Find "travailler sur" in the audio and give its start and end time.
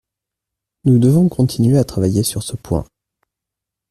1.83-2.41